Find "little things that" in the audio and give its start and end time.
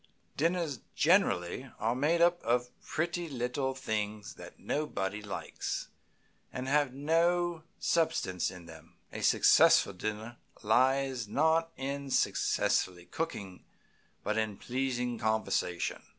3.29-4.57